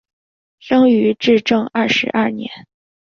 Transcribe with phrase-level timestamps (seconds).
[0.57, 2.49] 生于至正二十二年。